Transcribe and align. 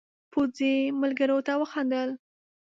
پوځي 0.31 0.73
ملګرو 1.01 1.37
ته 1.47 1.53
وخندل. 1.61 2.09